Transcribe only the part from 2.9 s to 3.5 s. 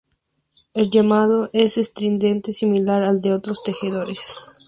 al de